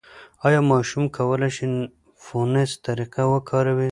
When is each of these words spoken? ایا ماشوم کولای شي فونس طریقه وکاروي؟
ایا 0.45 0.61
ماشوم 0.71 1.03
کولای 1.17 1.51
شي 1.57 1.65
فونس 2.23 2.71
طریقه 2.85 3.23
وکاروي؟ 3.31 3.89